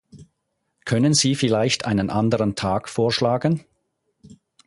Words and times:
Können 0.83 1.13
Sie 1.13 1.35
vielleicht 1.35 1.85
einen 1.85 2.09
anderen 2.09 2.55
Tag 2.55 2.89
vorschlagen? 2.89 3.63